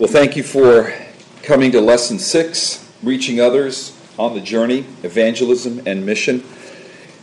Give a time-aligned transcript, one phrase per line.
[0.00, 0.94] Well, thank you for
[1.42, 6.42] coming to lesson six, reaching others on the journey, evangelism and mission.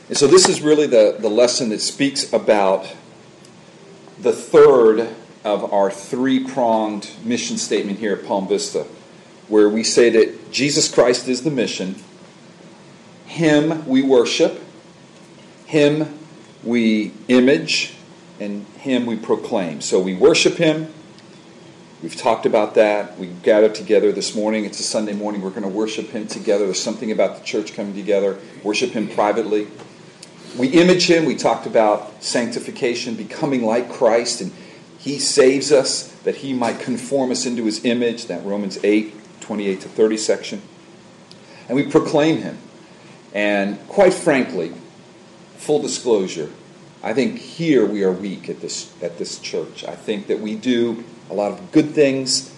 [0.10, 2.86] And so, this is really the, the lesson that speaks about
[4.20, 5.10] the third
[5.44, 8.86] of our three pronged mission statement here at Palm Vista,
[9.48, 11.96] where we say that Jesus Christ is the mission,
[13.26, 14.62] Him we worship,
[15.66, 16.20] Him
[16.64, 17.96] we image,
[18.40, 19.82] and Him we proclaim.
[19.82, 20.94] So, we worship Him
[22.08, 23.20] We've talked about that.
[23.20, 24.64] We gathered together this morning.
[24.64, 25.42] It's a Sunday morning.
[25.42, 26.64] We're going to worship Him together.
[26.64, 29.68] There's something about the church coming together, worship Him privately.
[30.58, 31.26] We image Him.
[31.26, 34.54] We talked about sanctification, becoming like Christ, and
[34.98, 39.82] He saves us that He might conform us into His image, that Romans 8, 28
[39.82, 40.62] to 30 section.
[41.68, 42.58] And we proclaim Him.
[43.34, 44.72] And quite frankly,
[45.58, 46.52] full disclosure,
[47.04, 49.84] I think here we are weak at this, at this church.
[49.84, 52.54] I think that we do a lot of good things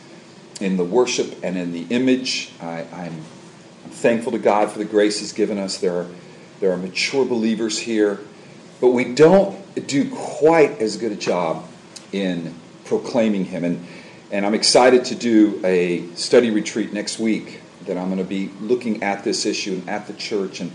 [0.59, 2.51] in the worship and in the image.
[2.61, 3.21] I, am
[3.89, 5.77] thankful to God for the grace He's given us.
[5.77, 6.07] There are,
[6.59, 8.19] there are mature believers here,
[8.81, 11.65] but we don't do quite as good a job
[12.11, 12.53] in
[12.85, 13.63] proclaiming Him.
[13.63, 13.85] And,
[14.31, 18.51] and I'm excited to do a study retreat next week that I'm going to be
[18.61, 20.71] looking at this issue and at the church and,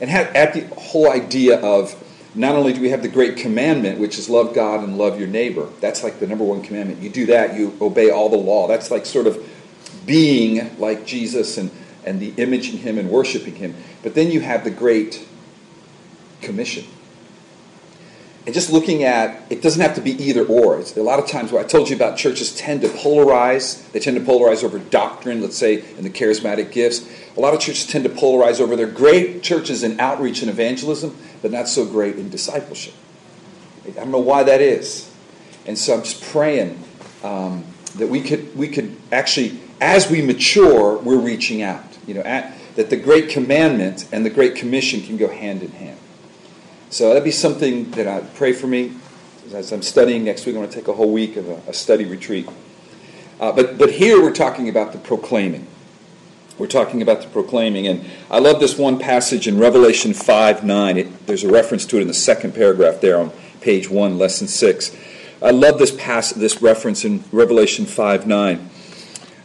[0.00, 1.94] and have, at the whole idea of
[2.38, 5.28] not only do we have the great commandment, which is love God and love your
[5.28, 5.68] neighbor.
[5.80, 7.02] That's like the number one commandment.
[7.02, 8.68] You do that, you obey all the law.
[8.68, 9.44] That's like sort of
[10.06, 11.70] being like Jesus and,
[12.04, 13.74] and the imaging him and worshiping him.
[14.04, 15.26] But then you have the great
[16.40, 16.84] commission.
[18.48, 20.80] And just looking at it doesn't have to be either or.
[20.80, 23.92] It's a lot of times what I told you about churches tend to polarize.
[23.92, 27.06] They tend to polarize over doctrine, let's say in the charismatic gifts.
[27.36, 31.14] A lot of churches tend to polarize over their great churches in outreach and evangelism,
[31.42, 32.94] but not so great in discipleship.
[33.86, 35.14] I don't know why that is.
[35.66, 36.82] And so I'm just praying
[37.22, 41.84] um, that we could we could actually, as we mature, we're reaching out.
[42.06, 45.72] You know, at, that the great commandment and the great commission can go hand in
[45.72, 45.98] hand.
[46.90, 48.92] So that'd be something that I pray for me
[49.52, 50.54] as I'm studying next week.
[50.54, 52.48] I'm going to take a whole week of a, a study retreat.
[53.38, 55.66] Uh, but but here we're talking about the proclaiming.
[56.56, 60.96] We're talking about the proclaiming, and I love this one passage in Revelation five nine.
[60.96, 64.48] It, there's a reference to it in the second paragraph there on page one, lesson
[64.48, 64.96] six.
[65.42, 68.70] I love this pass this reference in Revelation five nine.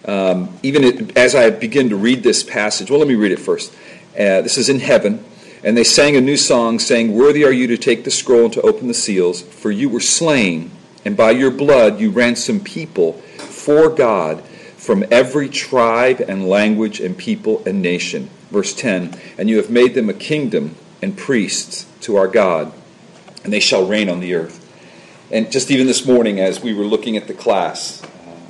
[0.05, 3.39] Um, even it, as I begin to read this passage, well, let me read it
[3.39, 3.73] first.
[4.13, 5.23] Uh, this is in heaven.
[5.63, 8.53] And they sang a new song, saying, Worthy are you to take the scroll and
[8.53, 10.72] to open the seals, for you were slain,
[11.06, 14.44] and by your blood you ransomed people for God
[14.75, 18.29] from every tribe and language and people and nation.
[18.52, 22.73] Verse 10 And you have made them a kingdom and priests to our God,
[23.46, 24.59] and they shall reign on the earth.
[25.31, 28.07] And just even this morning, as we were looking at the class, uh,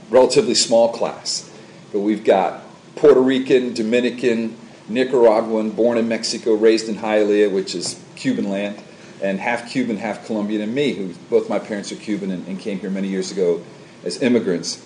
[0.09, 1.49] relatively small class,
[1.91, 2.63] but we've got
[2.95, 4.57] Puerto Rican, Dominican,
[4.89, 8.81] Nicaraguan, born in Mexico, raised in Hialeah, which is Cuban land,
[9.21, 12.59] and half Cuban, half Colombian, and me, who both my parents are Cuban and, and
[12.59, 13.63] came here many years ago
[14.03, 14.85] as immigrants.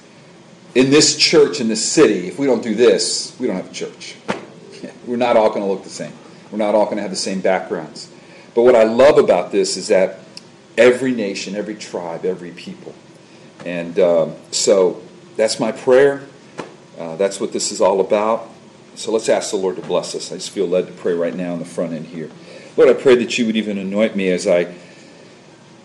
[0.75, 3.73] In this church, in this city, if we don't do this, we don't have a
[3.73, 4.15] church.
[5.07, 6.13] We're not all going to look the same.
[6.51, 8.11] We're not all going to have the same backgrounds.
[8.53, 10.19] But what I love about this is that
[10.77, 12.93] every nation, every tribe, every people.
[13.65, 15.01] And um, so
[15.35, 16.23] that's my prayer.
[16.97, 18.49] Uh, that's what this is all about.
[18.97, 20.31] So let's ask the Lord to bless us.
[20.31, 22.31] I just feel led to pray right now in the front end here.
[22.75, 24.73] Lord, I pray that you would even anoint me as I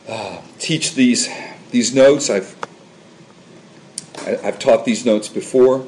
[0.08, 1.28] uh, teach these
[1.70, 2.30] these notes.
[2.30, 2.56] I've
[4.16, 5.86] I, have i have taught these notes before,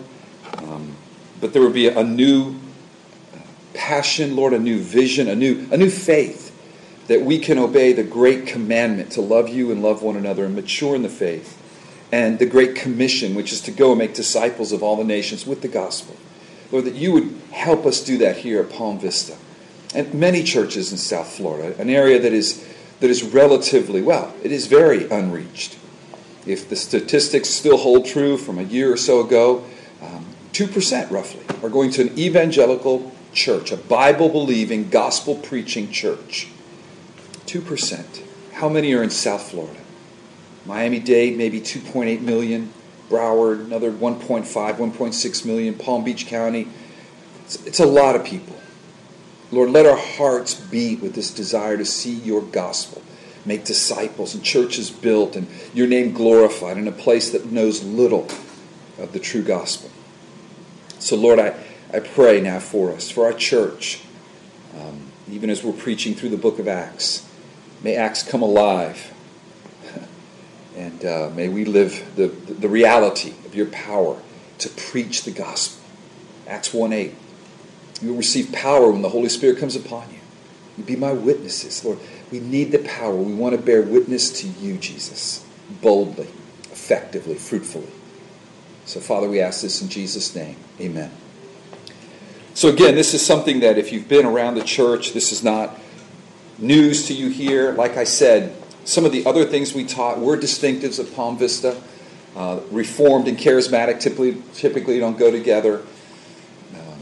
[0.59, 0.97] um,
[1.41, 2.57] but there would be a, a new
[3.73, 6.51] passion, Lord, a new vision, a new a new faith
[7.07, 10.55] that we can obey the great commandment to love you and love one another and
[10.55, 11.59] mature in the faith,
[12.13, 15.47] and the great commission, which is to go and make disciples of all the nations
[15.47, 16.19] with the gospel.
[16.71, 19.37] Lord, that you would help us do that here at Palm Vista
[19.95, 22.67] and many churches in South Florida, an area that is,
[23.01, 25.79] that is relatively, well, it is very unreached.
[26.47, 29.65] If the statistics still hold true from a year or so ago,
[30.03, 36.49] um, 2% roughly are going to an evangelical church, a Bible believing, gospel preaching church.
[37.47, 38.23] 2%.
[38.53, 39.81] How many are in South Florida?
[40.67, 42.73] Miami Dade, maybe 2.8 million.
[43.09, 46.69] Broward, another 1.5, 1.6 million, Palm Beach County.
[47.45, 48.57] It's, it's a lot of people.
[49.51, 53.03] Lord, let our hearts beat with this desire to see your gospel,
[53.45, 58.27] make disciples and churches built, and your name glorified in a place that knows little
[58.99, 59.91] of the true gospel.
[60.99, 61.55] So, Lord, I,
[61.93, 64.03] I pray now for us, for our church,
[64.77, 67.29] um, even as we're preaching through the book of Acts.
[67.83, 69.14] May Acts come alive
[70.77, 74.21] and uh, may we live the, the reality of your power
[74.59, 75.83] to preach the gospel.
[76.47, 77.15] Acts 1 8.
[78.03, 80.19] You'll receive power when the Holy Spirit comes upon you.
[80.77, 81.99] You be my witnesses, Lord.
[82.33, 83.15] We need the power.
[83.15, 85.47] We want to bear witness to you, Jesus,
[85.81, 86.27] boldly,
[86.73, 87.93] effectively, fruitfully.
[88.85, 90.57] So, Father, we ask this in Jesus' name.
[90.81, 91.11] Amen.
[92.55, 95.79] So, again, this is something that if you've been around the church, this is not
[96.59, 97.73] news to you here.
[97.73, 101.81] Like I said, some of the other things we taught were distinctives of Palm Vista.
[102.37, 105.83] Uh, reformed and charismatic typically, typically don't go together.
[106.75, 106.99] Um,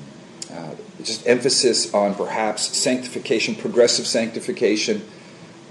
[0.52, 5.02] uh, just emphasis on perhaps sanctification, progressive sanctification.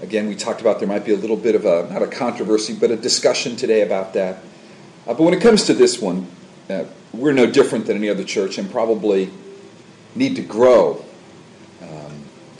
[0.00, 2.74] Again, we talked about there might be a little bit of a, not a controversy,
[2.74, 4.38] but a discussion today about that.
[5.06, 6.26] Uh, but when it comes to this one,
[6.68, 9.30] uh, we're no different than any other church and probably
[10.16, 11.04] need to grow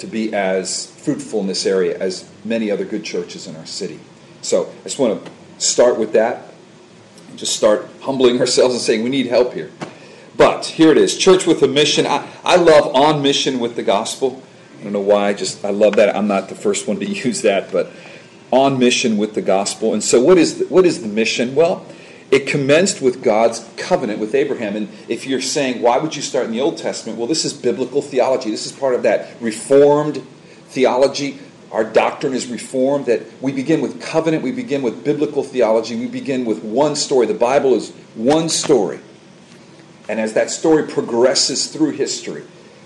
[0.02, 4.00] to be as fruitful in this area as many other good churches in our city.
[4.40, 5.30] So I just want to
[5.64, 6.48] start with that.
[7.36, 9.70] Just start humbling ourselves and saying we need help here.
[10.36, 12.04] But here it is Church with a mission.
[12.04, 14.42] I, I love on mission with the gospel.
[14.80, 16.16] I don't know why, just I love that.
[16.16, 17.92] I'm not the first one to use that, but
[18.50, 19.92] on mission with the gospel.
[19.92, 21.54] And so, what is the, what is the mission?
[21.54, 21.86] Well,
[22.32, 24.74] it commenced with God's covenant with Abraham.
[24.74, 27.18] And if you're saying, why would you start in the Old Testament?
[27.18, 28.50] Well, this is biblical theology.
[28.50, 30.26] This is part of that reformed
[30.68, 31.38] theology.
[31.70, 36.06] Our doctrine is reformed, that we begin with covenant, we begin with biblical theology, we
[36.06, 37.26] begin with one story.
[37.26, 39.00] The Bible is one story.
[40.08, 42.44] And as that story progresses through history,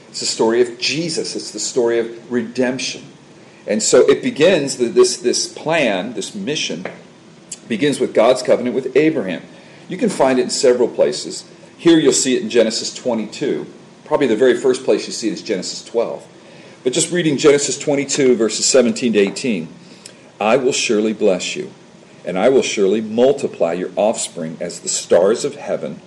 [0.09, 3.05] it's the story of Jesus, it's the story of redemption.
[3.67, 6.85] And so it begins, this, this plan, this mission,
[7.69, 9.43] begins with God's covenant with Abraham.
[9.89, 11.49] You can find it in several places.
[11.77, 13.67] Here you'll see it in Genesis 22.
[14.05, 16.27] Probably the very first place you see it is Genesis 12.
[16.85, 19.69] But just reading Genesis 22, verses 17 to 18
[20.41, 21.73] I will surely bless you,
[22.25, 26.01] and I will surely multiply your offspring as the stars of heaven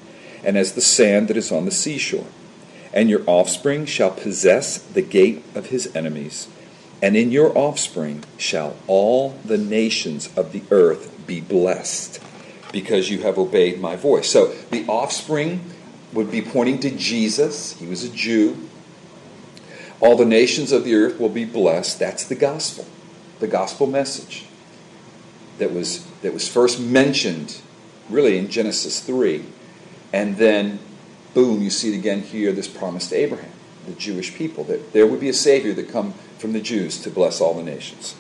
[0.44, 2.28] and as the sand that is on the seashore
[2.94, 6.48] and your offspring shall possess the gate of his enemies,
[7.02, 12.22] and in your offspring shall all the nations of the earth be blessed,
[12.74, 14.30] because you have obeyed my voice.
[14.30, 15.64] So the offspring
[16.12, 17.80] would be pointing to Jesus.
[17.80, 18.68] He was a Jew.
[20.02, 22.00] All the nations of the earth will be blessed.
[22.00, 22.86] That's the gospel,
[23.40, 24.46] the gospel message
[25.60, 27.62] that was, that was first mentioned
[28.10, 29.46] really in Genesis 3.
[30.12, 30.80] And then
[31.34, 33.52] boom, you see it again here, this promise to Abraham,
[33.86, 37.10] the Jewish people, that there would be a Savior that come from the Jews to
[37.10, 38.16] bless all the nations.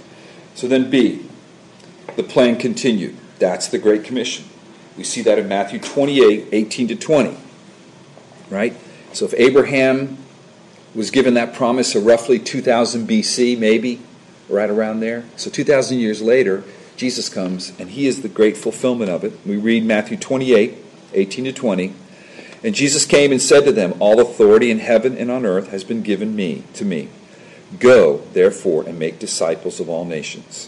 [0.55, 1.28] So then B,
[2.19, 3.15] the plan continued.
[3.39, 4.43] That's the Great Commission.
[4.97, 7.37] We see that in Matthew 28, 18 to 20.
[8.49, 8.75] Right?
[9.13, 10.17] So if Abraham
[10.93, 14.01] was given that promise of roughly 2000 BC, maybe,
[14.49, 15.23] right around there.
[15.37, 16.65] So 2,000 years later,
[16.97, 19.31] Jesus comes and he is the great fulfillment of it.
[19.45, 20.75] We read Matthew 28,
[21.13, 21.93] 18 to 20.
[22.65, 25.85] And Jesus came and said to them, All authority in heaven and on earth has
[25.85, 27.07] been given me to me.
[27.79, 30.67] Go, therefore, and make disciples of all nations,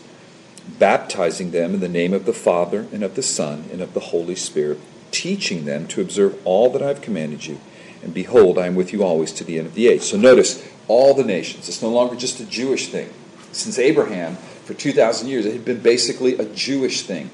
[0.80, 4.00] baptizing them in the name of the Father and of the Son and of the
[4.00, 4.80] Holy Spirit,
[5.12, 7.60] teaching them to observe all that I have commanded you.
[8.04, 10.02] And behold, I am with you always to the end of the age.
[10.02, 11.69] So notice, all the nations.
[11.69, 13.10] It's no longer just a Jewish thing.
[13.52, 17.30] Since Abraham, for 2,000 years, it had been basically a Jewish thing.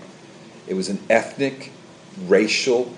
[0.68, 1.72] It was an ethnic,
[2.26, 2.94] racial,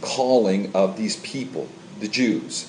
[0.00, 1.68] calling of these people,
[2.00, 2.68] the Jews.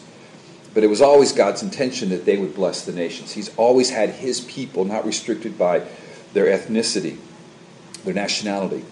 [0.73, 3.33] But it was always God's intention that they would bless the nations.
[3.33, 5.85] He's always had his people not restricted by
[6.33, 7.17] their ethnicity,
[8.03, 8.85] their nationality,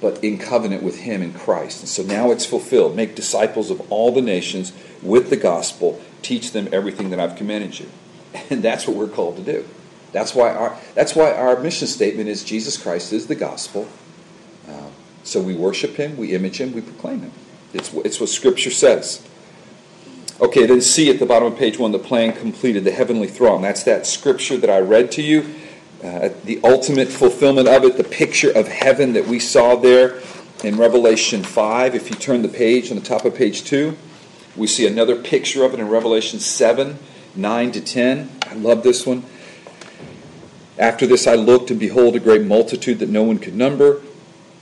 [0.00, 1.80] but in covenant with him in Christ.
[1.80, 2.96] And so now it's fulfilled.
[2.96, 7.78] Make disciples of all the nations with the gospel, teach them everything that I've commanded
[7.78, 7.88] you.
[8.50, 9.66] And that's what we're called to do.
[10.12, 13.88] That's why our, that's why our mission statement is Jesus Christ is the gospel.
[14.68, 14.88] Uh,
[15.24, 17.32] so we worship him, we image him, we proclaim him.
[17.72, 19.26] It's, it's what Scripture says.
[20.40, 23.62] Okay, then see at the bottom of page one the plan completed, the heavenly throne.
[23.62, 25.46] That's that Scripture that I read to you.
[26.02, 30.20] Uh, the ultimate fulfillment of it, the picture of heaven that we saw there
[30.62, 31.94] in Revelation 5.
[31.94, 33.96] If you turn the page on the top of page 2,
[34.56, 36.98] we see another picture of it in Revelation 7
[37.34, 38.30] 9 to 10.
[38.46, 39.24] I love this one.
[40.78, 44.00] After this I looked, and behold, a great multitude that no one could number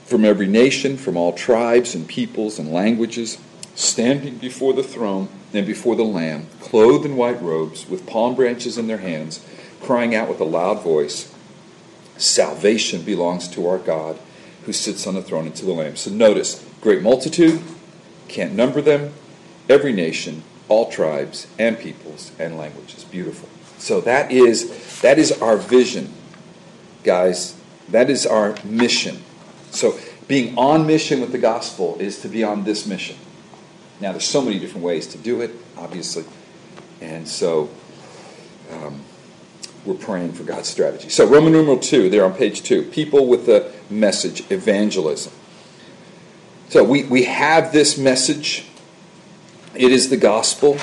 [0.05, 3.37] from every nation, from all tribes and peoples and languages,
[3.73, 8.77] standing before the throne and before the Lamb, clothed in white robes, with palm branches
[8.77, 9.43] in their hands,
[9.85, 11.33] crying out with a loud voice,
[12.17, 14.17] Salvation belongs to our God
[14.65, 15.95] who sits on the throne and to the Lamb.
[15.95, 17.61] So notice, great multitude,
[18.27, 19.13] can't number them,
[19.69, 23.03] every nation, all tribes and peoples and languages.
[23.03, 23.49] Beautiful.
[23.77, 26.13] So that is that is our vision,
[27.03, 27.55] guys.
[27.89, 29.21] That is our mission.
[29.71, 33.17] So being on mission with the gospel is to be on this mission.
[33.99, 36.25] Now, there's so many different ways to do it, obviously.
[36.99, 37.69] And so
[38.71, 39.01] um,
[39.85, 41.09] we're praying for God's strategy.
[41.09, 45.31] So, Roman numeral 2, there on page 2, people with the message, evangelism.
[46.69, 48.65] So, we, we have this message,
[49.75, 50.77] it is the gospel.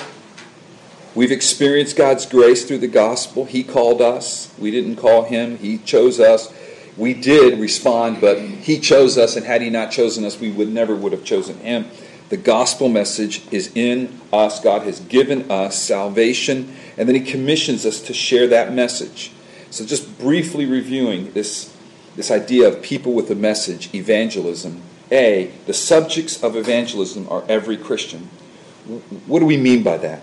[1.15, 3.45] We've experienced God's grace through the gospel.
[3.45, 4.55] He called us.
[4.59, 5.59] We didn't call him.
[5.59, 6.53] He chose us.
[6.97, 10.69] We did respond, but he chose us, and had he not chosen us, we would
[10.69, 11.87] never would have chosen him.
[12.33, 14.59] The gospel message is in us.
[14.59, 19.33] God has given us salvation, and then He commissions us to share that message.
[19.69, 21.77] So, just briefly reviewing this,
[22.17, 24.81] this idea of people with a message, evangelism.
[25.11, 28.31] A, the subjects of evangelism are every Christian.
[29.27, 30.21] What do we mean by that?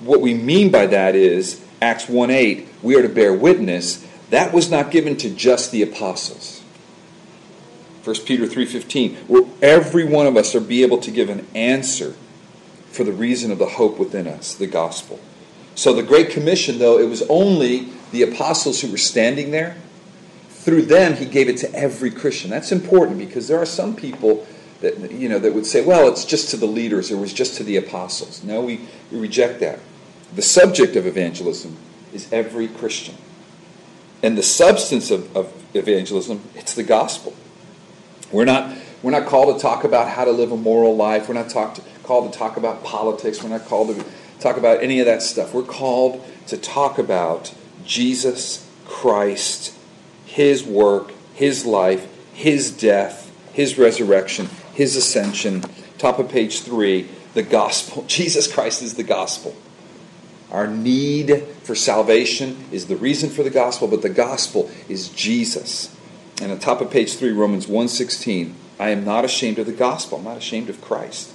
[0.00, 4.06] What we mean by that is Acts 1 8, we are to bear witness.
[4.28, 6.61] That was not given to just the apostles.
[8.04, 12.14] 1 Peter 3:15, where every one of us are be able to give an answer
[12.90, 15.18] for the reason of the hope within us, the gospel.
[15.74, 19.76] So the Great Commission, though, it was only the apostles who were standing there.
[20.50, 22.50] Through them, he gave it to every Christian.
[22.50, 24.46] That's important because there are some people
[24.80, 27.10] that you know that would say, "Well, it's just to the leaders.
[27.10, 28.80] or It was just to the apostles." No, we,
[29.10, 29.78] we reject that.
[30.34, 31.76] The subject of evangelism
[32.12, 33.16] is every Christian,
[34.22, 37.34] and the substance of, of evangelism it's the gospel.
[38.32, 41.28] We're not, we're not called to talk about how to live a moral life.
[41.28, 43.42] We're not talk to, called to talk about politics.
[43.42, 44.04] We're not called to
[44.40, 45.52] talk about any of that stuff.
[45.52, 49.74] We're called to talk about Jesus Christ,
[50.24, 55.62] His work, His life, His death, His resurrection, His ascension.
[55.98, 58.04] Top of page three, the gospel.
[58.06, 59.54] Jesus Christ is the gospel.
[60.50, 65.94] Our need for salvation is the reason for the gospel, but the gospel is Jesus.
[66.40, 69.72] And on the top of page 3, Romans 1.16, I am not ashamed of the
[69.72, 70.18] gospel.
[70.18, 71.32] I'm not ashamed of Christ.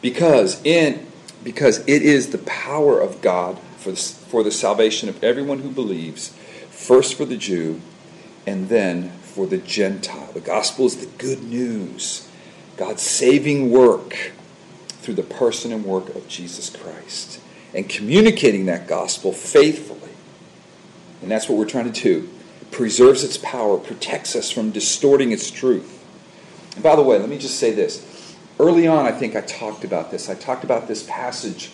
[0.00, 1.06] Because in
[1.44, 5.70] because it is the power of God for the, for the salvation of everyone who
[5.70, 6.28] believes,
[6.70, 7.80] first for the Jew,
[8.46, 10.30] and then for the Gentile.
[10.32, 12.28] The gospel is the good news,
[12.76, 14.32] God's saving work
[14.88, 17.40] through the person and work of Jesus Christ,
[17.74, 20.10] and communicating that gospel faithfully.
[21.20, 22.28] And that's what we're trying to do
[22.72, 26.02] preserves its power, protects us from distorting its truth.
[26.74, 28.36] And by the way, let me just say this.
[28.58, 30.28] Early on, I think I talked about this.
[30.28, 31.70] I talked about this passage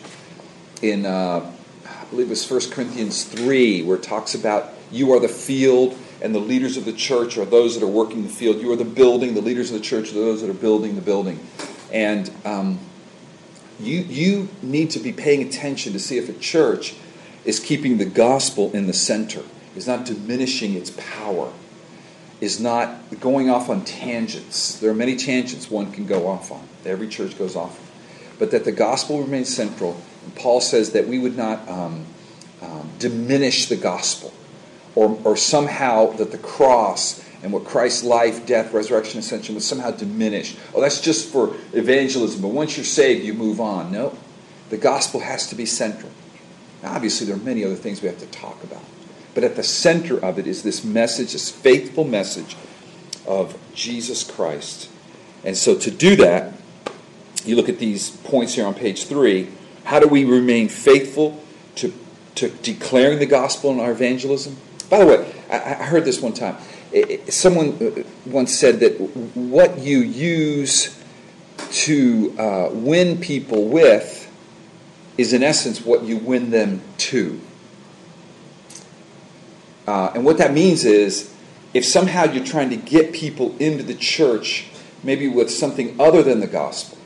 [0.83, 1.51] in, uh,
[1.87, 5.97] I believe it was 1 Corinthians 3, where it talks about you are the field
[6.21, 8.61] and the leaders of the church are those that are working the field.
[8.61, 11.01] You are the building, the leaders of the church are those that are building the
[11.01, 11.39] building.
[11.93, 12.81] And um,
[13.79, 16.97] you, you need to be paying attention to see if a church
[17.45, 19.43] is keeping the gospel in the center
[19.79, 21.53] is not diminishing its power,
[22.41, 24.79] is not going off on tangents.
[24.81, 26.69] There are many tangents one can go off on.
[26.85, 27.87] Every church goes off on.
[28.39, 29.97] But that the gospel remains central.
[30.25, 32.05] And Paul says that we would not um,
[32.61, 34.33] um, diminish the gospel
[34.95, 39.93] or, or somehow that the cross and what Christ's life, death, resurrection, ascension was somehow
[39.93, 40.59] diminished.
[40.75, 43.93] Oh, that's just for evangelism, but once you're saved, you move on.
[43.93, 44.19] No,
[44.71, 46.11] the gospel has to be central.
[46.83, 48.83] Now, obviously, there are many other things we have to talk about.
[49.35, 52.57] But at the center of it is this message, this faithful message
[53.27, 54.91] of Jesus Christ.
[55.45, 56.55] And so to do that,
[57.45, 59.49] you look at these points here on page three.
[59.85, 61.43] How do we remain faithful
[61.77, 61.93] to,
[62.35, 64.57] to declaring the gospel in our evangelism?
[64.91, 66.57] By the way, I, I heard this one time.
[67.29, 68.99] Someone uh, once said that
[69.35, 70.99] what you use
[71.71, 74.25] to uh, win people with
[75.17, 77.41] is, in essence, what you win them to.
[79.89, 81.35] Uh, and what that means is
[81.73, 84.67] if somehow you're trying to get people into the church,
[85.03, 86.99] maybe with something other than the gospel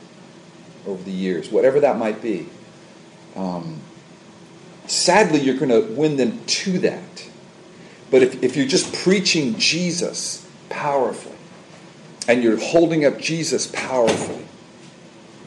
[0.85, 2.45] over the years, whatever that might be,
[3.37, 3.79] um,
[4.85, 7.29] sadly, you're going to win them to that.
[8.11, 11.37] But if, if you're just preaching Jesus powerfully
[12.27, 14.45] and you're holding up Jesus powerfully,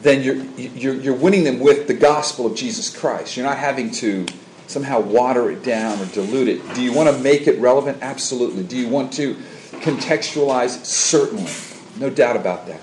[0.01, 3.37] then you're, you're, you're winning them with the gospel of Jesus Christ.
[3.37, 4.25] You're not having to
[4.67, 6.75] somehow water it down or dilute it?
[6.75, 7.99] Do you want to make it relevant?
[8.01, 8.63] Absolutely.
[8.63, 9.35] Do you want to
[9.71, 10.85] contextualize?
[10.85, 11.51] Certainly.
[11.99, 12.81] No doubt about that.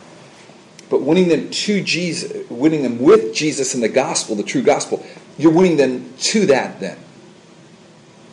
[0.91, 5.05] But winning them to Jesus, winning them with Jesus and the gospel, the true gospel,
[5.39, 6.99] you're winning them to that then.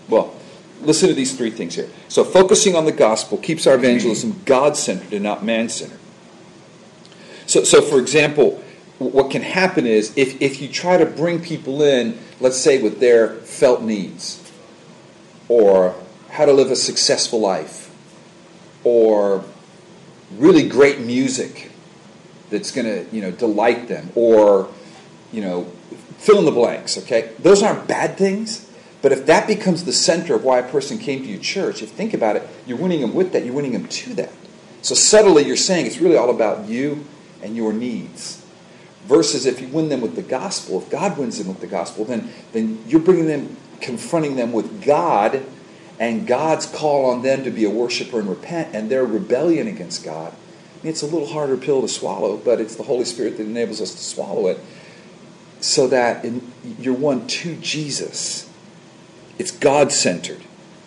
[0.10, 0.36] Well,
[0.82, 1.90] listen to these three things here.
[2.10, 6.00] So, focusing on the gospel keeps our evangelism God centered and not man centered.
[7.46, 8.61] So, so, for example,
[9.10, 13.00] what can happen is if, if you try to bring people in, let's say with
[13.00, 14.52] their felt needs,
[15.48, 15.96] or
[16.30, 17.94] how to live a successful life,
[18.84, 19.44] or
[20.38, 21.72] really great music,
[22.52, 24.70] that's going to, you know, delight them or,
[25.32, 25.64] you know,
[26.18, 27.32] fill in the blanks, okay?
[27.40, 28.70] Those aren't bad things,
[29.02, 31.90] but if that becomes the center of why a person came to your church, if
[31.90, 34.32] think about it, you're winning them with that, you're winning them to that.
[34.84, 37.06] So subtly you're saying it's really all about you
[37.42, 38.41] and your needs.
[39.06, 42.06] Versus if you win them with the gospel, if God wins them with the gospel,
[42.06, 45.44] then, then you're bringing them, confronting them with God
[46.00, 50.04] and God's call on them to be a worshiper and repent and their rebellion against
[50.04, 50.32] God.
[50.34, 53.44] I mean, it's a little harder pill to swallow, but it's the Holy Spirit that
[53.44, 54.60] enables us to swallow it
[55.60, 58.50] so that in, you're one to Jesus.
[59.38, 60.42] It's God centered.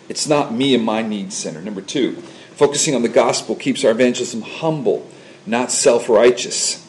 [0.09, 1.65] It's not me and my needs centered.
[1.65, 2.15] Number two,
[2.55, 5.09] focusing on the gospel keeps our evangelism humble,
[5.45, 6.84] not self righteous.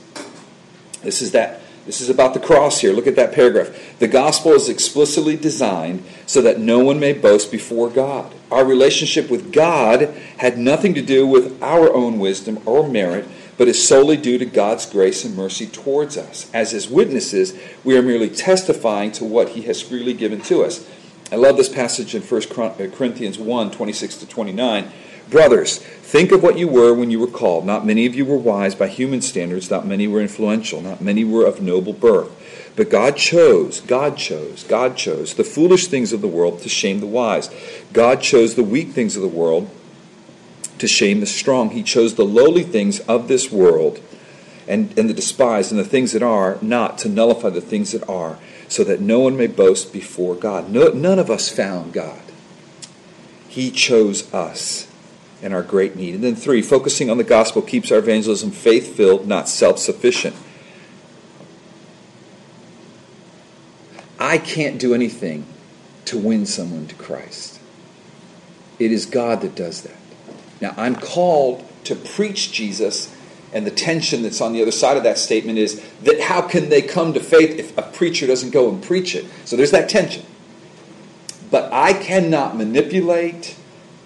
[1.06, 2.92] This is that this is about the cross here.
[2.92, 3.96] Look at that paragraph.
[4.00, 8.34] The gospel is explicitly designed so that no one may boast before God.
[8.50, 13.68] Our relationship with God had nothing to do with our own wisdom or merit, but
[13.68, 16.50] is solely due to God's grace and mercy towards us.
[16.52, 20.90] As his witnesses, we are merely testifying to what he has freely given to us.
[21.30, 24.92] I love this passage in 1 uh, Corinthians 1 26 to 29
[25.28, 27.66] Brothers, think of what you were when you were called.
[27.66, 31.24] Not many of you were wise by human standards, not many were influential, not many
[31.24, 32.30] were of noble birth.
[32.76, 37.00] But God chose, God chose, God chose the foolish things of the world to shame
[37.00, 37.50] the wise.
[37.92, 39.70] God chose the weak things of the world
[40.78, 41.70] to shame the strong.
[41.70, 43.98] He chose the lowly things of this world
[44.68, 48.08] and, and the despised and the things that are not to nullify the things that
[48.08, 50.70] are, so that no one may boast before God.
[50.70, 52.20] No, none of us found God.
[53.48, 54.85] He chose us
[55.42, 56.14] and our great need.
[56.14, 60.36] And then three, focusing on the gospel keeps our evangelism faith filled, not self sufficient.
[64.18, 65.46] I can't do anything
[66.06, 67.60] to win someone to Christ.
[68.78, 69.96] It is God that does that.
[70.60, 73.14] Now, I'm called to preach Jesus,
[73.52, 76.68] and the tension that's on the other side of that statement is that how can
[76.68, 79.26] they come to faith if a preacher doesn't go and preach it?
[79.44, 80.24] So there's that tension.
[81.50, 83.56] But I cannot manipulate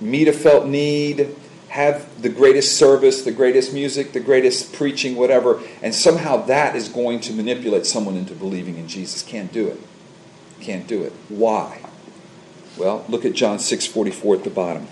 [0.00, 1.34] meet a felt need,
[1.68, 6.88] have the greatest service, the greatest music, the greatest preaching, whatever, and somehow that is
[6.88, 9.22] going to manipulate someone into believing in Jesus.
[9.22, 9.80] Can't do it.
[10.60, 11.12] Can't do it.
[11.28, 11.80] Why?
[12.76, 14.88] Well, look at John 6:44 at the bottom.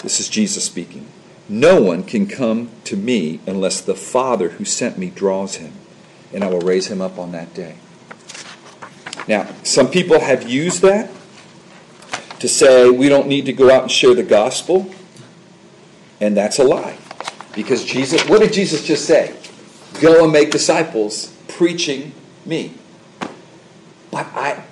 [0.00, 1.06] This is Jesus speaking.
[1.48, 5.72] No one can come to me unless the Father who sent me draws him,
[6.34, 7.76] and I will raise him up on that day.
[9.26, 11.10] Now, some people have used that
[12.40, 14.90] to say we don't need to go out and share the gospel,
[16.20, 16.98] and that's a lie.
[17.54, 19.34] Because Jesus, what did Jesus just say?
[20.00, 22.12] Go and make disciples, preaching
[22.44, 22.74] me.
[24.10, 24.62] But I,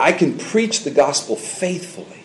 [0.00, 2.24] I can preach the gospel faithfully.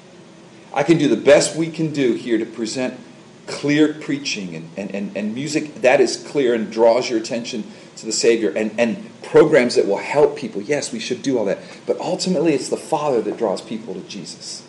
[0.74, 3.00] I can do the best we can do here to present
[3.46, 7.64] clear preaching and, and, and, and music that is clear and draws your attention
[7.98, 10.62] to the Savior and, and programs that will help people.
[10.62, 11.60] Yes, we should do all that.
[11.86, 14.68] But ultimately, it's the Father that draws people to Jesus.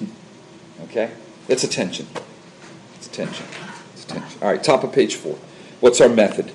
[0.84, 1.10] okay?
[1.48, 2.06] It's attention.
[2.96, 3.46] It's attention.
[3.92, 4.42] It's attention.
[4.42, 5.38] All right, top of page four.
[5.80, 6.52] What's our method?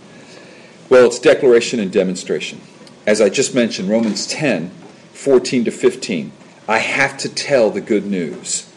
[0.89, 2.62] Well, it's declaration and demonstration.
[3.06, 4.69] As I just mentioned, Romans 10,
[5.13, 6.32] 14 to 15.
[6.67, 8.68] I have to tell the good news.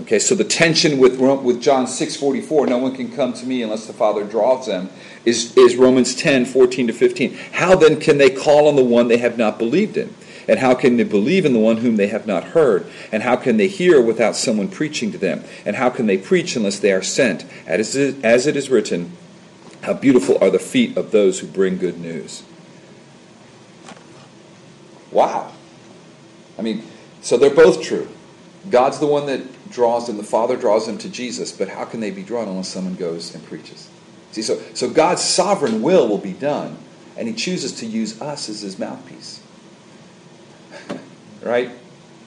[0.00, 3.86] Okay, so the tension with, with John 6:44, no one can come to me unless
[3.86, 4.90] the Father draws them,
[5.24, 7.38] is, is Romans 10, 14 to 15.
[7.52, 10.12] How then can they call on the one they have not believed in?
[10.46, 12.86] And how can they believe in the one whom they have not heard?
[13.12, 15.44] And how can they hear without someone preaching to them?
[15.64, 17.46] And how can they preach unless they are sent?
[17.66, 19.12] As it is written,
[19.82, 22.42] how beautiful are the feet of those who bring good news.
[25.10, 25.52] Wow.
[26.58, 26.82] I mean,
[27.22, 28.08] so they're both true.
[28.70, 32.00] God's the one that draws them, the Father draws them to Jesus, but how can
[32.00, 33.88] they be drawn unless someone goes and preaches?
[34.32, 36.76] See, so, so God's sovereign will will be done,
[37.16, 39.40] and He chooses to use us as His mouthpiece.
[41.42, 41.70] right?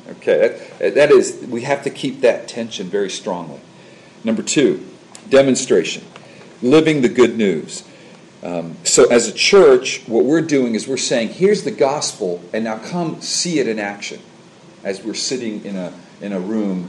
[0.10, 3.60] Okay, that, that is, we have to keep that tension very strongly.
[4.24, 4.88] Number two,
[5.30, 6.06] demonstration,
[6.62, 7.84] living the good news.
[8.42, 12.64] Um, so, as a church, what we're doing is we're saying, here's the gospel, and
[12.64, 14.22] now come see it in action
[14.84, 16.88] as we're sitting in a, in a room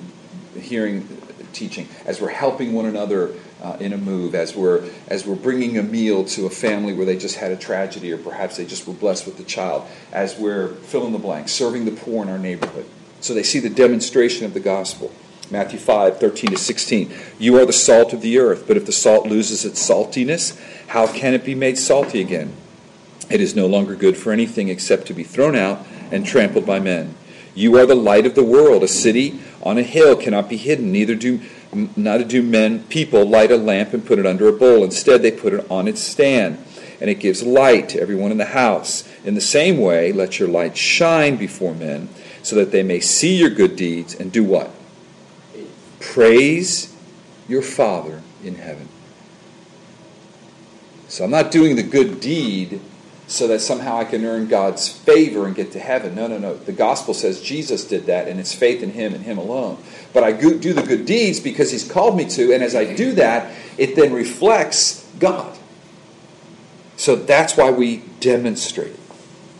[0.60, 1.06] hearing
[1.52, 5.78] teaching, as we're helping one another uh, in a move, as we're as we're bringing
[5.78, 8.86] a meal to a family where they just had a tragedy, or perhaps they just
[8.86, 12.28] were blessed with a child, as we're fill in the blank, serving the poor in
[12.28, 12.86] our neighborhood.
[13.20, 15.12] So they see the demonstration of the gospel.
[15.50, 17.10] Matthew 5, 13 to 16.
[17.38, 21.06] You are the salt of the earth, but if the salt loses its saltiness, how
[21.10, 22.52] can it be made salty again?
[23.30, 26.80] It is no longer good for anything except to be thrown out and trampled by
[26.80, 27.14] men.
[27.54, 28.84] You are the light of the world.
[28.84, 30.90] A city on a hill cannot be hidden.
[30.90, 31.40] Neither do
[31.94, 34.82] neither do men people light a lamp and put it under a bowl.
[34.82, 36.56] Instead, they put it on its stand,
[37.02, 39.06] and it gives light to everyone in the house.
[39.24, 42.08] In the same way, let your light shine before men,
[42.42, 44.70] so that they may see your good deeds and do what?
[46.00, 46.96] Praise
[47.46, 48.88] your Father in heaven.
[51.08, 52.80] So I'm not doing the good deed
[53.28, 56.14] so that somehow I can earn God's favor and get to heaven.
[56.14, 56.56] No, no, no.
[56.56, 59.78] The gospel says Jesus did that, and it's faith in Him and Him alone.
[60.14, 63.12] But I do the good deeds because He's called me to, and as I do
[63.12, 65.56] that, it then reflects God.
[66.96, 69.00] So that's why we demonstrate it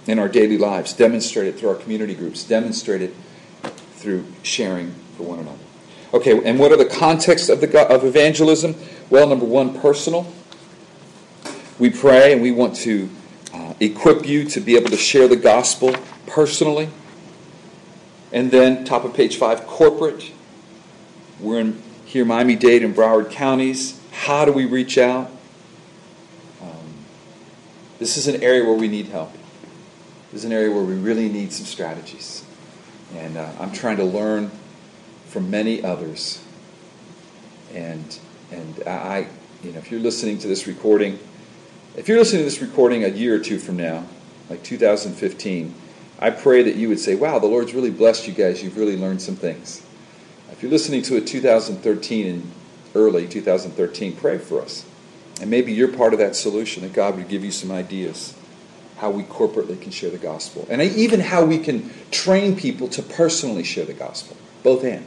[0.07, 3.15] in our daily lives, demonstrate it through our community groups, demonstrate it
[3.93, 5.59] through sharing for one another.
[6.15, 8.75] Okay, and what are the contexts of, the, of evangelism?
[9.11, 10.33] Well, number one, personal.
[11.79, 13.11] We pray and we want to
[13.81, 15.95] equip you to be able to share the gospel
[16.27, 16.89] personally.
[18.33, 20.33] And then, top of page five, corporate.
[21.41, 24.01] We're in here, Miami Dade and Broward counties.
[24.13, 25.31] How do we reach out?
[26.61, 27.05] Um,
[27.99, 29.33] this is an area where we need help.
[30.33, 32.45] This is an area where we really need some strategies.
[33.15, 34.51] And uh, I'm trying to learn
[35.27, 36.43] from many others.
[37.73, 38.19] And,
[38.51, 39.29] and I,
[39.63, 41.19] you know, if you're listening to this recording,
[41.99, 44.05] if you're listening to this recording a year or two from now,
[44.49, 45.75] like 2015,
[46.21, 48.63] I pray that you would say, wow, the Lord's really blessed you guys.
[48.63, 49.85] You've really learned some things.
[50.53, 52.51] If you're listening to it 2013 and
[52.95, 54.87] early 2013, pray for us.
[55.41, 58.33] And maybe you're part of that solution, that God would give you some ideas
[58.99, 60.69] how we corporately can share the gospel.
[60.71, 65.05] And even how we can train people to personally share the gospel, both and.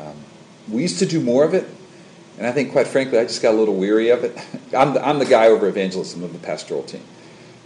[0.00, 0.16] Um,
[0.68, 1.68] we used to do more of it
[2.38, 4.38] and I think, quite frankly, I just got a little weary of it.
[4.76, 7.02] I'm the, I'm the guy over evangelism of the pastoral team.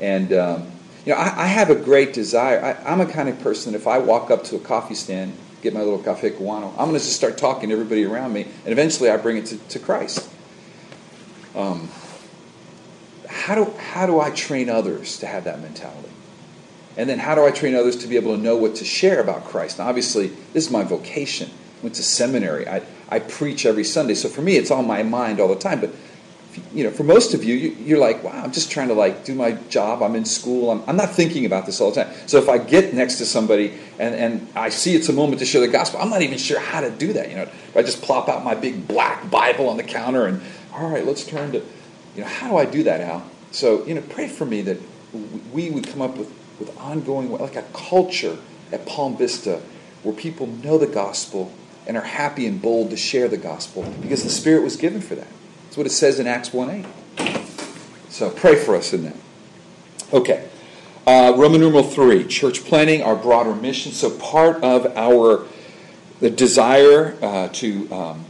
[0.01, 0.73] And, um,
[1.05, 2.81] you know, I, I, have a great desire.
[2.85, 5.75] I, am a kind of person, if I walk up to a coffee stand, get
[5.75, 8.73] my little cafe cubano, I'm going to just start talking to everybody around me, and
[8.73, 10.29] eventually I bring it to, to Christ.
[11.55, 11.91] Um,
[13.29, 16.09] how, do, how do I train others to have that mentality?
[16.97, 19.21] And then how do I train others to be able to know what to share
[19.21, 19.79] about Christ?
[19.79, 21.51] Now, obviously, this is my vocation.
[21.83, 22.68] Went to seminary.
[22.68, 24.14] I, I preach every Sunday.
[24.14, 25.81] So for me, it's on my mind all the time.
[25.81, 25.90] But
[26.73, 29.35] you know, for most of you, you're like, wow, I'm just trying to like do
[29.35, 30.03] my job.
[30.03, 30.71] I'm in school.
[30.71, 32.14] I'm, I'm not thinking about this all the time.
[32.27, 35.47] So if I get next to somebody and, and I see it's a moment to
[35.47, 37.31] share the gospel, I'm not even sure how to do that.
[37.31, 40.42] You know, I just plop out my big black Bible on the counter and
[40.75, 41.59] all right, let's turn to,
[42.16, 43.25] you know, how do I do that, Al?
[43.51, 44.79] So you know, pray for me that
[45.53, 48.38] we would come up with with ongoing like a culture
[48.71, 49.61] at Palm Vista
[50.03, 51.53] where people know the gospel
[51.87, 55.14] and are happy and bold to share the gospel because the Spirit was given for
[55.14, 55.29] that.
[55.64, 56.87] That's what it says in Acts 1
[57.18, 57.42] 8.
[58.09, 59.16] So pray for us in that.
[60.12, 60.49] Okay.
[61.07, 63.92] Uh, Roman numeral 3, church planting, our broader mission.
[63.92, 65.47] So part of our
[66.21, 68.25] the desire uh, to um,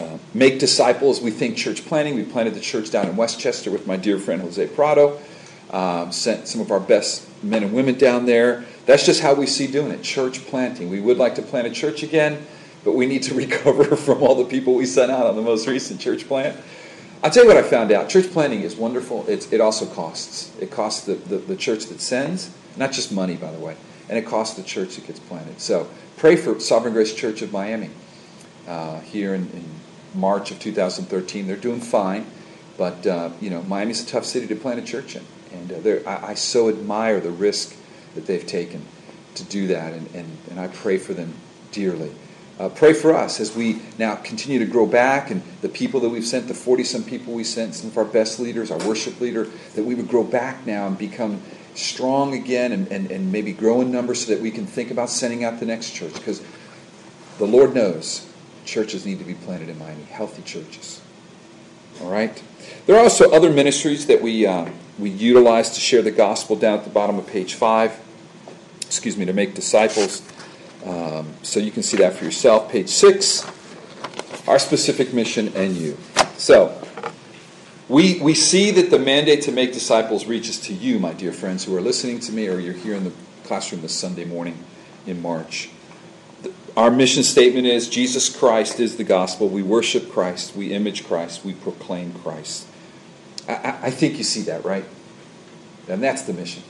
[0.00, 2.14] uh, make disciples, we think church planting.
[2.14, 5.20] We planted the church down in Westchester with my dear friend Jose Prado.
[5.70, 8.64] Um, sent some of our best men and women down there.
[8.86, 10.88] That's just how we see doing it, church planting.
[10.88, 12.46] We would like to plant a church again
[12.84, 15.66] but we need to recover from all the people we sent out on the most
[15.66, 16.58] recent church plant.
[17.22, 18.10] I'll tell you what I found out.
[18.10, 19.24] Church planting is wonderful.
[19.26, 20.54] It's, it also costs.
[20.60, 23.76] It costs the, the, the, church that sends, not just money, by the way,
[24.10, 25.58] and it costs the church that gets planted.
[25.58, 27.88] So pray for Sovereign Grace Church of Miami
[28.68, 29.64] uh, here in, in,
[30.14, 31.48] March of 2013.
[31.48, 32.24] They're doing fine,
[32.78, 36.08] but uh, you know Miami's a tough city to plant a church in, and uh,
[36.08, 37.74] I, I, so admire the risk
[38.14, 38.84] that they've taken
[39.34, 41.34] to do that, and, and, and I pray for them
[41.72, 42.12] dearly.
[42.58, 46.08] Uh, pray for us as we now continue to grow back and the people that
[46.08, 49.20] we've sent, the 40 some people we sent, some of our best leaders, our worship
[49.20, 51.42] leader, that we would grow back now and become
[51.74, 55.10] strong again and, and, and maybe grow in numbers so that we can think about
[55.10, 56.14] sending out the next church.
[56.14, 56.42] Because
[57.38, 58.30] the Lord knows
[58.64, 61.00] churches need to be planted in Miami, healthy churches.
[62.00, 62.40] All right?
[62.86, 66.78] There are also other ministries that we, uh, we utilize to share the gospel down
[66.78, 68.00] at the bottom of page 5.
[68.82, 70.22] Excuse me, to make disciples.
[70.84, 72.70] Um, so you can see that for yourself.
[72.70, 73.44] Page six,
[74.46, 75.96] our specific mission and you.
[76.36, 76.80] So
[77.88, 81.64] we, we see that the mandate to make disciples reaches to you, my dear friends,
[81.64, 83.12] who are listening to me or you're here in the
[83.44, 84.58] classroom this Sunday morning
[85.06, 85.70] in March.
[86.76, 89.48] Our mission statement is Jesus Christ is the gospel.
[89.48, 90.56] We worship Christ.
[90.56, 91.44] We image Christ.
[91.44, 92.66] We proclaim Christ.
[93.48, 94.84] I, I think you see that, right?
[95.88, 96.62] And that's the mission.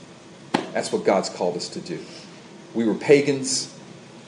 [0.73, 1.99] That's what God's called us to do.
[2.73, 3.74] We were pagans.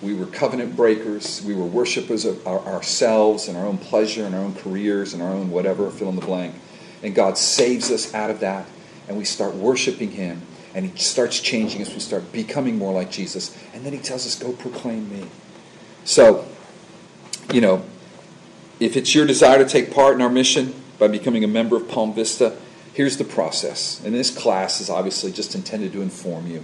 [0.01, 1.41] We were covenant breakers.
[1.43, 5.23] We were worshippers of our, ourselves and our own pleasure and our own careers and
[5.23, 6.55] our own whatever, fill in the blank.
[7.01, 8.67] And God saves us out of that,
[9.07, 10.41] and we start worshiping Him.
[10.75, 11.91] And he starts changing us.
[11.91, 13.57] we start becoming more like Jesus.
[13.73, 15.25] And then he tells us, go proclaim me.
[16.03, 16.47] So,
[17.51, 17.83] you know,
[18.79, 21.89] if it's your desire to take part in our mission by becoming a member of
[21.89, 22.55] Palm Vista,
[22.93, 24.03] here's the process.
[24.05, 26.63] And this class is obviously just intended to inform you.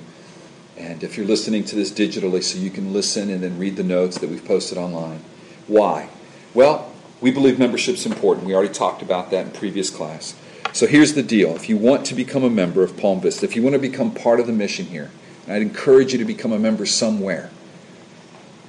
[0.78, 3.84] And if you're listening to this digitally, so you can listen and then read the
[3.84, 5.22] notes that we've posted online.
[5.68, 6.10] Why?
[6.54, 8.46] Well, we believe membership's important.
[8.46, 10.36] We already talked about that in previous class.
[10.74, 11.56] So here's the deal.
[11.56, 14.14] If you want to become a member of Palm Vista, if you want to become
[14.14, 15.12] part of the mission here,
[15.48, 17.52] I'd encourage you to become a member somewhere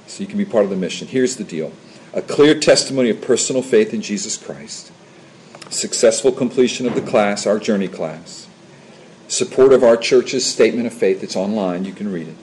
[0.07, 1.07] so you can be part of the mission.
[1.07, 1.71] Here's the deal
[2.13, 4.91] a clear testimony of personal faith in Jesus Christ,
[5.69, 8.44] successful completion of the class, our journey class,
[9.27, 12.35] support of our church's statement of faith, it's online, you can read it,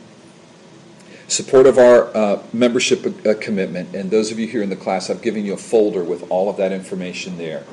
[1.28, 5.10] support of our uh, membership uh, commitment, and those of you here in the class,
[5.10, 7.64] I've given you a folder with all of that information there.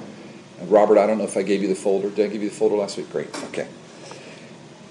[0.64, 2.10] Robert, I don't know if I gave you the folder.
[2.10, 3.10] Did I give you the folder last week?
[3.12, 3.30] Great.
[3.46, 3.68] Okay.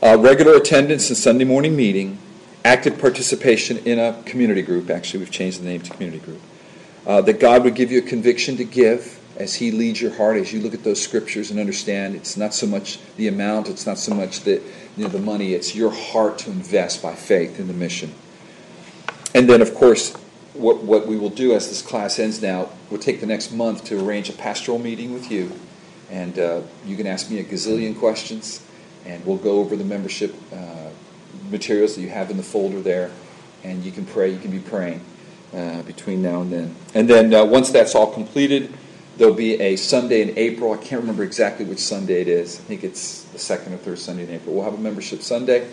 [0.03, 2.19] Uh, regular attendance and Sunday morning meeting,
[2.65, 4.89] active participation in a community group.
[4.91, 6.41] Actually, we've changed the name to community group.
[7.07, 10.37] Uh, that God would give you a conviction to give as He leads your heart,
[10.37, 13.87] as you look at those scriptures and understand it's not so much the amount, it's
[13.87, 14.61] not so much the,
[14.97, 18.13] you know, the money, it's your heart to invest by faith in the mission.
[19.35, 20.13] And then, of course,
[20.55, 23.85] what, what we will do as this class ends now, we'll take the next month
[23.85, 25.53] to arrange a pastoral meeting with you.
[26.11, 28.67] And uh, you can ask me a gazillion questions,
[29.07, 30.89] and we'll go over the membership uh,
[31.49, 33.13] materials that you have in the folder there.
[33.63, 35.01] And you can pray, you can be praying
[35.55, 36.75] uh, between now and then.
[36.95, 38.73] And then uh, once that's all completed,
[39.19, 40.73] there'll be a Sunday in April.
[40.73, 42.59] I can't remember exactly which Sunday it is.
[42.59, 44.55] I think it's the second or third Sunday in April.
[44.55, 45.69] We'll have a membership Sunday.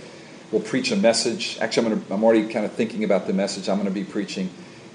[0.52, 1.58] We'll preach a message.
[1.60, 4.04] Actually, I'm, gonna, I'm already kind of thinking about the message I'm going to be
[4.04, 4.50] preaching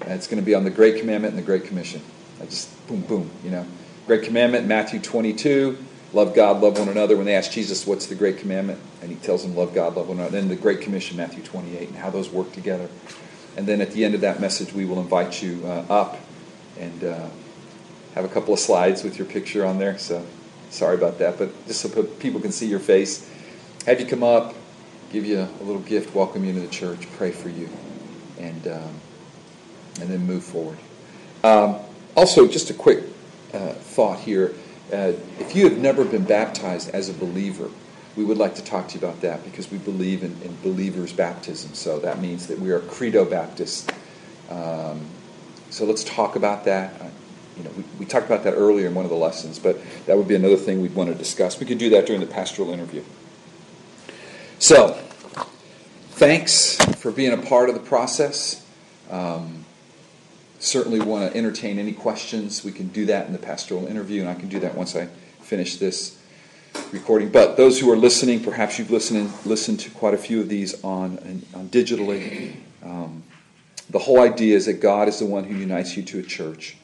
[0.07, 2.01] it's going to be on the Great Commandment and the Great Commission.
[2.41, 3.65] I just boom, boom, you know.
[4.07, 5.77] Great Commandment, Matthew 22,
[6.11, 7.15] love God, love one another.
[7.15, 8.79] When they ask Jesus, what's the Great Commandment?
[9.01, 10.31] And he tells them, love God, love one another.
[10.31, 12.89] Then the Great Commission, Matthew 28, and how those work together.
[13.55, 16.17] And then at the end of that message, we will invite you uh, up
[16.79, 17.29] and uh,
[18.15, 19.97] have a couple of slides with your picture on there.
[19.97, 20.25] So
[20.69, 23.29] sorry about that, but just so people can see your face.
[23.85, 24.53] Have you come up,
[25.11, 27.69] give you a little gift, welcome you into the church, pray for you.
[28.39, 28.67] And.
[28.67, 29.01] Um,
[29.99, 30.77] and then move forward.
[31.43, 31.77] Um,
[32.15, 33.03] also, just a quick
[33.53, 34.53] uh, thought here.
[34.91, 37.69] Uh, if you have never been baptized as a believer,
[38.15, 41.13] we would like to talk to you about that because we believe in, in believers'
[41.13, 41.73] baptism.
[41.73, 43.87] So that means that we are credo Baptists.
[44.49, 45.05] Um,
[45.69, 46.93] so let's talk about that.
[47.57, 50.17] You know, we, we talked about that earlier in one of the lessons, but that
[50.17, 51.59] would be another thing we'd want to discuss.
[51.59, 53.03] We could do that during the pastoral interview.
[54.59, 54.93] So,
[56.11, 58.65] thanks for being a part of the process.
[59.09, 59.65] Um,
[60.59, 62.63] certainly want to entertain any questions.
[62.63, 65.07] We can do that in the pastoral interview, and I can do that once I
[65.41, 66.21] finish this
[66.91, 67.29] recording.
[67.29, 70.81] But those who are listening, perhaps you've listened listened to quite a few of these
[70.83, 72.55] on, on digitally.
[72.83, 73.23] Um,
[73.89, 76.77] the whole idea is that God is the one who unites you to a church.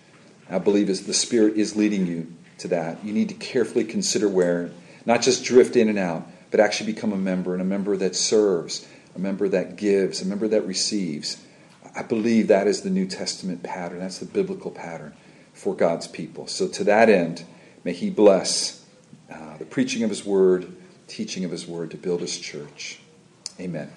[0.50, 4.28] I believe as the Spirit is leading you to that, you need to carefully consider
[4.30, 4.72] where,
[5.06, 8.16] not just drift in and out, but actually become a member, and a member that
[8.16, 11.38] serves, a member that gives, a member that receives
[11.98, 14.00] I believe that is the New Testament pattern.
[14.00, 15.14] That's the biblical pattern
[15.54, 16.46] for God's people.
[16.46, 17.44] So, to that end,
[17.84, 18.86] may He bless
[19.34, 20.76] uh, the preaching of His word,
[21.08, 23.00] teaching of His word to build His church.
[23.60, 23.92] Amen.